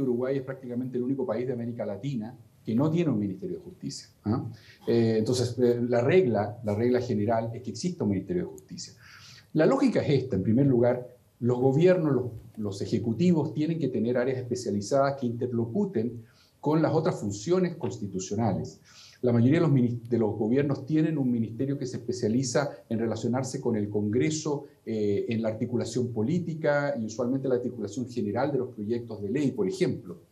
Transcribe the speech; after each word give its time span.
Uruguay 0.00 0.38
es 0.38 0.42
prácticamente 0.42 0.96
el 0.96 1.04
único 1.04 1.26
país 1.26 1.46
de 1.46 1.52
América 1.52 1.84
Latina 1.84 2.34
que 2.64 2.74
no 2.74 2.90
tiene 2.90 3.10
un 3.10 3.18
Ministerio 3.18 3.58
de 3.58 3.62
Justicia. 3.62 4.08
¿ah? 4.24 4.48
Eh, 4.86 5.16
entonces, 5.18 5.58
eh, 5.58 5.80
la, 5.86 6.00
regla, 6.00 6.58
la 6.64 6.74
regla 6.74 7.00
general 7.00 7.50
es 7.52 7.62
que 7.62 7.70
exista 7.70 8.04
un 8.04 8.10
Ministerio 8.10 8.44
de 8.44 8.48
Justicia. 8.48 8.94
La 9.52 9.66
lógica 9.66 10.00
es 10.00 10.22
esta, 10.22 10.36
en 10.36 10.42
primer 10.42 10.66
lugar, 10.66 11.06
los 11.40 11.58
gobiernos, 11.58 12.14
los, 12.14 12.24
los 12.56 12.80
ejecutivos 12.80 13.52
tienen 13.52 13.78
que 13.78 13.88
tener 13.88 14.16
áreas 14.16 14.38
especializadas 14.38 15.20
que 15.20 15.26
interlocuten 15.26 16.24
con 16.60 16.80
las 16.80 16.94
otras 16.94 17.20
funciones 17.20 17.76
constitucionales. 17.76 18.80
La 19.22 19.32
mayoría 19.32 19.60
de 19.60 20.18
los, 20.18 20.36
gobiernos 20.36 20.84
tienen 20.84 21.16
un 21.16 21.30
ministerio 21.30 21.78
que 21.78 21.86
se 21.86 21.98
especializa 21.98 22.70
en 22.88 22.98
relacionarse 22.98 23.60
con 23.60 23.76
el 23.76 23.88
Congreso 23.88 24.64
eh, 24.84 25.26
en 25.28 25.42
la 25.42 25.50
articulación 25.50 26.12
política 26.12 26.96
y 27.00 27.06
usualmente 27.06 27.46
la 27.46 27.54
articulación 27.54 28.08
general 28.08 28.50
de 28.50 28.58
los 28.58 28.74
proyectos 28.74 29.22
de 29.22 29.30
ley, 29.30 29.52
por 29.52 29.68
ejemplo. 29.68 30.22